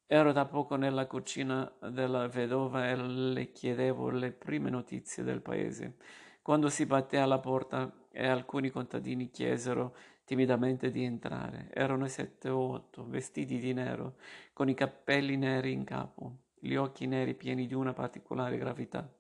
Ero 0.08 0.32
da 0.32 0.46
poco 0.46 0.76
nella 0.76 1.08
cucina 1.08 1.72
della 1.90 2.28
vedova 2.28 2.90
e 2.90 2.96
le 2.96 3.52
chiedevo 3.52 4.12
le 4.12 4.32
prime 4.32 4.70
notizie 4.70 5.24
del 5.24 5.42
paese, 5.42 5.96
quando 6.44 6.70
si 6.70 6.86
batté 6.86 7.18
alla 7.18 7.40
porta 7.40 7.92
e 8.12 8.28
alcuni 8.28 8.70
contadini 8.70 9.32
chiesero 9.32 9.96
timidamente 10.24 10.92
di 10.92 11.04
entrare. 11.04 11.72
Erano 11.74 12.08
sette 12.08 12.50
o 12.50 12.74
otto, 12.74 13.04
vestiti 13.08 13.58
di 13.58 13.74
nero, 13.74 14.18
con 14.54 14.70
i 14.70 14.76
capelli 14.76 15.38
neri 15.38 15.72
in 15.72 15.84
capo, 15.84 16.38
gli 16.54 16.76
occhi 16.76 17.08
neri 17.08 17.34
pieni 17.34 17.66
di 17.66 17.74
una 17.74 17.94
particolare 17.94 18.60
gravità. 18.60 19.12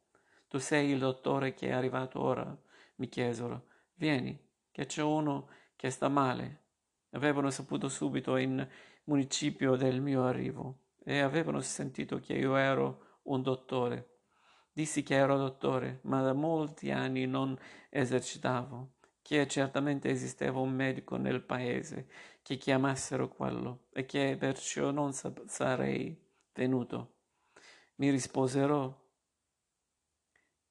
Tu 0.48 0.60
sei 0.60 0.92
il 0.92 1.00
dottore 1.00 1.56
che 1.56 1.70
è 1.70 1.72
arrivato 1.72 2.22
ora? 2.22 2.56
mi 2.98 3.10
chiesero. 3.10 3.66
Vieni, 3.96 4.40
che 4.70 4.86
c'è 4.86 5.02
uno 5.02 5.50
che 5.76 5.90
sta 5.90 6.10
male. 6.10 6.62
Avevano 7.12 7.50
saputo 7.50 7.90
subito 7.90 8.36
in 8.38 8.68
municipio 9.06 9.76
del 9.76 10.02
mio 10.02 10.24
arrivo 10.26 10.80
e 11.04 11.20
avevano 11.20 11.62
sentito 11.62 12.20
che 12.20 12.34
io 12.34 12.56
ero 12.56 13.20
un 13.24 13.42
dottore. 13.42 14.10
Dissi 14.72 15.04
che 15.04 15.16
ero 15.16 15.38
dottore, 15.38 16.00
ma 16.04 16.22
da 16.22 16.34
molti 16.34 16.92
anni 16.92 17.26
non 17.26 17.58
esercitavo, 17.90 18.96
che 19.22 19.48
certamente 19.48 20.10
esisteva 20.10 20.60
un 20.60 20.72
medico 20.72 21.18
nel 21.18 21.42
paese 21.42 22.08
che 22.42 22.58
chiamassero 22.58 23.30
quello 23.30 23.86
e 23.94 24.06
che 24.06 24.36
perciò 24.38 24.92
non 24.92 25.14
sa- 25.14 25.34
sarei 25.46 26.16
venuto. 26.54 27.14
Mi 27.96 28.10
risposero 28.10 29.04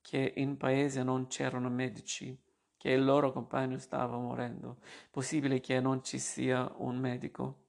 che 0.02 0.34
in 0.36 0.56
paese 0.56 1.02
non 1.02 1.26
c'erano 1.28 1.70
medici, 1.70 2.38
che 2.76 2.90
il 2.90 3.04
loro 3.04 3.32
compagno 3.32 3.78
stava 3.78 4.18
morendo. 4.18 4.78
Possibile 5.10 5.60
che 5.60 5.80
non 5.80 6.04
ci 6.04 6.18
sia 6.18 6.70
un 6.76 6.98
medico? 6.98 7.63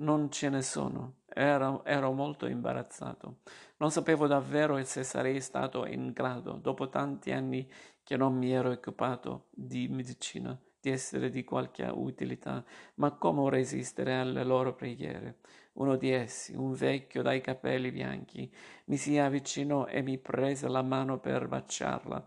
Non 0.00 0.30
ce 0.30 0.48
ne 0.48 0.62
sono. 0.62 1.16
Ero, 1.26 1.84
ero, 1.84 2.12
molto 2.12 2.46
imbarazzato. 2.46 3.40
Non 3.76 3.90
sapevo 3.90 4.26
davvero 4.26 4.82
se 4.82 5.04
sarei 5.04 5.42
stato 5.42 5.84
in 5.84 6.12
grado, 6.12 6.52
dopo 6.52 6.88
tanti 6.88 7.32
anni 7.32 7.70
che 8.02 8.16
non 8.16 8.34
mi 8.34 8.50
ero 8.50 8.70
occupato 8.70 9.48
di 9.50 9.88
medicina, 9.88 10.58
di 10.80 10.88
essere 10.88 11.28
di 11.28 11.44
qualche 11.44 11.84
utilità, 11.84 12.64
ma 12.94 13.12
come 13.12 13.50
resistere 13.50 14.16
alle 14.16 14.42
loro 14.42 14.74
preghiere. 14.74 15.40
Uno 15.74 15.96
di 15.96 16.10
essi, 16.10 16.54
un 16.54 16.72
vecchio 16.72 17.20
dai 17.20 17.42
capelli 17.42 17.92
bianchi, 17.92 18.50
mi 18.86 18.96
si 18.96 19.18
avvicinò 19.18 19.84
e 19.84 20.00
mi 20.00 20.16
prese 20.16 20.66
la 20.66 20.82
mano 20.82 21.20
per 21.20 21.46
baciarla. 21.46 22.26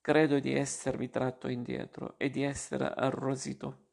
Credo 0.00 0.38
di 0.38 0.54
essermi 0.54 1.10
tratto 1.10 1.48
indietro 1.48 2.14
e 2.16 2.30
di 2.30 2.42
essere 2.42 2.86
arrosito 2.86 3.83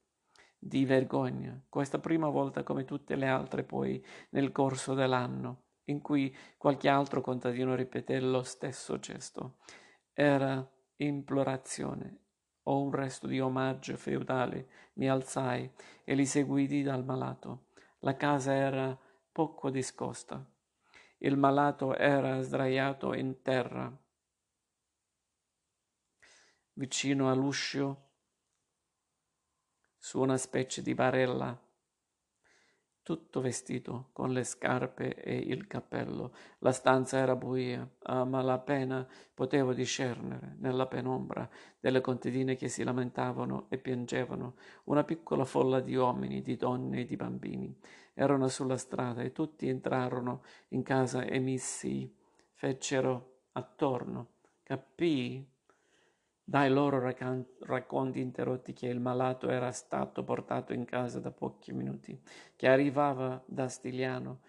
di 0.64 0.86
vergogna, 0.86 1.60
questa 1.68 1.98
prima 1.98 2.30
volta 2.30 2.62
come 2.62 2.86
tutte 2.86 3.16
le 3.16 3.28
altre 3.28 3.64
poi 3.64 4.04
nel 4.30 4.52
corso 4.52 4.94
dell'anno, 4.94 5.64
in 5.86 6.02
cui 6.02 6.34
qualche 6.56 6.88
altro 6.88 7.22
contadino 7.22 7.74
ripeté 7.74 8.20
lo 8.20 8.44
stesso 8.44 9.00
gesto. 9.00 9.58
Era 10.14 10.64
implorazione 10.98 12.18
o 12.64 12.80
un 12.80 12.92
resto 12.92 13.26
di 13.26 13.40
omaggio 13.40 13.98
feudale. 13.98 14.68
Mi 14.94 15.10
alzai 15.10 15.68
e 16.04 16.14
li 16.14 16.28
seguiti 16.28 16.84
dal 16.84 17.04
malato. 17.04 17.70
La 18.02 18.16
casa 18.16 18.54
era 18.54 18.96
poco 19.32 19.72
discosta. 19.72 20.46
Il 21.18 21.38
malato 21.38 21.96
era 21.96 22.40
sdraiato 22.42 23.16
in 23.16 23.42
terra, 23.42 23.92
vicino 26.74 27.32
all'uscio 27.32 28.11
su 30.04 30.20
una 30.20 30.38
specie 30.38 30.82
di 30.82 30.96
barella, 30.96 31.56
tutto 33.04 33.40
vestito 33.40 34.10
con 34.14 34.34
le 34.34 34.44
scarpe 34.44 35.14
e 35.14 35.36
il 35.36 35.68
cappello. 35.68 36.34
La 36.58 36.72
stanza 36.72 37.20
era 37.20 37.36
buia, 37.36 37.88
a 38.04 38.26
malapena 38.26 39.08
potevo 39.32 39.74
discernere, 39.74 40.56
nella 40.58 40.88
penombra, 40.88 41.48
delle 41.80 42.02
contadine 42.02 42.56
che 42.56 42.68
si 42.68 42.84
lamentavano 42.84 43.68
e 43.70 43.78
piangevano, 43.78 44.56
una 44.86 45.04
piccola 45.04 45.46
folla 45.46 45.80
di 45.80 45.96
uomini, 45.96 46.42
di 46.42 46.58
donne 46.58 47.02
e 47.02 47.06
di 47.06 47.16
bambini. 47.16 47.80
Erano 48.16 48.48
sulla 48.48 48.78
strada 48.78 49.22
e 49.22 49.32
tutti 49.32 49.70
entrarono 49.70 50.42
in 50.70 50.82
casa 50.82 51.24
e 51.26 51.38
mi 51.38 51.60
si 51.60 52.12
fecero 52.56 53.42
attorno. 53.52 54.30
Capii 54.64 55.51
dai 56.52 56.70
loro 56.70 57.00
racconti 57.60 58.20
interrotti 58.20 58.74
che 58.74 58.88
il 58.88 59.00
malato 59.00 59.48
era 59.48 59.72
stato 59.72 60.26
portato 60.26 60.74
in 60.74 60.84
casa 60.84 61.22
da 61.22 61.32
pochi 61.32 61.72
minuti, 61.72 62.22
che 62.58 62.68
arrivava 62.68 63.42
da 63.46 63.70
Stigliano 63.70 64.42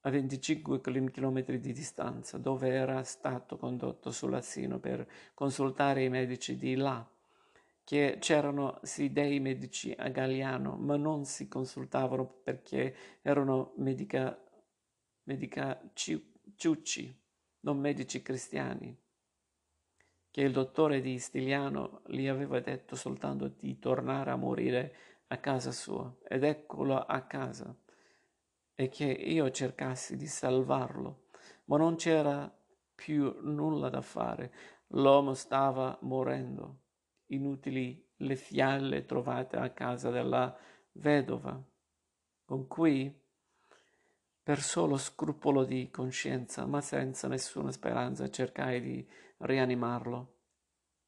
a 0.00 0.10
25 0.10 0.82
km 0.82 1.42
di 1.56 1.72
distanza, 1.72 2.36
dove 2.36 2.68
era 2.68 3.02
stato 3.04 3.56
condotto 3.56 4.10
sull'assino 4.10 4.78
per 4.78 5.08
consultare 5.32 6.04
i 6.04 6.10
medici 6.10 6.58
di 6.58 6.74
là, 6.74 7.08
che 7.84 8.18
c'erano 8.20 8.78
sì 8.82 9.10
dei 9.10 9.40
medici 9.40 9.94
a 9.96 10.08
Galliano, 10.10 10.76
ma 10.76 10.96
non 10.96 11.24
si 11.24 11.48
consultavano 11.48 12.26
perché 12.26 12.94
erano 13.22 13.72
medica, 13.76 14.38
medica 15.22 15.80
ciucci, 15.94 17.18
non 17.60 17.78
medici 17.78 18.20
cristiani 18.20 19.04
che 20.36 20.42
il 20.42 20.52
dottore 20.52 21.00
di 21.00 21.18
Stiliano 21.18 22.02
gli 22.08 22.26
aveva 22.26 22.60
detto 22.60 22.94
soltanto 22.94 23.48
di 23.48 23.78
tornare 23.78 24.30
a 24.30 24.36
morire 24.36 24.94
a 25.28 25.38
casa 25.38 25.72
sua, 25.72 26.14
ed 26.28 26.44
eccolo 26.44 26.98
a 26.98 27.22
casa, 27.22 27.74
e 28.74 28.88
che 28.90 29.06
io 29.06 29.50
cercassi 29.50 30.14
di 30.18 30.26
salvarlo, 30.26 31.28
ma 31.64 31.78
non 31.78 31.96
c'era 31.96 32.54
più 32.94 33.34
nulla 33.44 33.88
da 33.88 34.02
fare. 34.02 34.52
L'uomo 34.88 35.32
stava 35.32 35.96
morendo. 36.02 36.80
Inutili 37.28 38.06
le 38.16 38.36
fialle 38.36 39.06
trovate 39.06 39.56
a 39.56 39.70
casa 39.70 40.10
della 40.10 40.54
vedova, 40.92 41.58
con 42.44 42.66
cui, 42.66 43.10
per 44.42 44.60
solo 44.60 44.98
scrupolo 44.98 45.64
di 45.64 45.88
coscienza, 45.90 46.66
ma 46.66 46.82
senza 46.82 47.26
nessuna 47.26 47.72
speranza, 47.72 48.28
cercai 48.28 48.82
di 48.82 49.08
rianimarlo. 49.38 50.34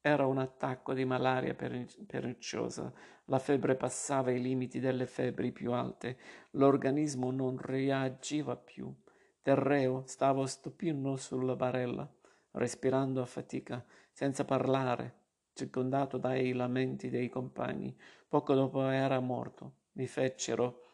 Era 0.01 0.25
un 0.25 0.37
attacco 0.37 0.93
di 0.93 1.03
malaria 1.03 1.53
perniciosa, 1.53 2.91
la 3.25 3.39
febbre 3.39 3.75
passava 3.75 4.31
i 4.31 4.41
limiti 4.41 4.79
delle 4.79 5.05
febbri 5.05 5.51
più 5.51 5.73
alte, 5.73 6.17
l'organismo 6.51 7.31
non 7.31 7.57
reagiva 7.57 8.55
più. 8.55 8.93
Terreo 9.41 10.03
stava 10.05 10.45
stupino 10.47 11.15
sulla 11.17 11.55
barella, 11.55 12.09
respirando 12.51 13.21
a 13.21 13.25
fatica, 13.25 13.85
senza 14.11 14.45
parlare, 14.45 15.15
circondato 15.53 16.17
dai 16.17 16.53
lamenti 16.53 17.09
dei 17.09 17.29
compagni. 17.29 17.95
Poco 18.27 18.53
dopo 18.53 18.87
era 18.87 19.19
morto. 19.19 19.73
Mi 19.93 20.07
fecero 20.07 20.88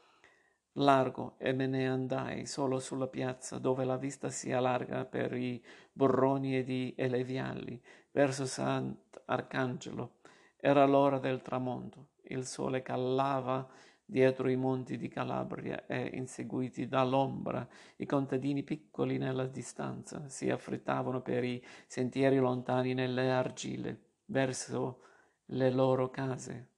largo 0.77 1.35
e 1.37 1.53
me 1.53 1.67
ne 1.67 1.87
andai 1.87 2.45
solo 2.45 2.79
sulla 2.79 3.07
piazza, 3.07 3.57
dove 3.59 3.85
la 3.85 3.97
vista 3.97 4.29
si 4.29 4.51
allarga 4.51 5.05
per 5.05 5.33
i 5.33 5.63
borroni 5.91 6.57
ed 6.57 6.69
i 6.69 7.23
viali, 7.23 7.81
verso 8.11 8.45
Sant'Arcangelo. 8.45 10.17
Era 10.57 10.85
l'ora 10.85 11.19
del 11.19 11.41
tramonto. 11.41 12.09
Il 12.23 12.45
sole 12.45 12.81
calava 12.81 13.67
dietro 14.03 14.49
i 14.49 14.55
monti 14.55 14.97
di 14.97 15.07
Calabria 15.07 15.85
e, 15.87 16.11
inseguiti 16.13 16.87
dall'ombra, 16.87 17.67
i 17.97 18.05
contadini 18.05 18.63
piccoli 18.63 19.17
nella 19.17 19.47
distanza 19.47 20.27
si 20.29 20.49
affrettavano 20.49 21.21
per 21.21 21.43
i 21.43 21.63
sentieri 21.87 22.37
lontani 22.37 22.93
nelle 22.93 23.31
argille, 23.31 23.99
verso 24.25 25.01
le 25.45 25.71
loro 25.71 26.09
case. 26.09 26.74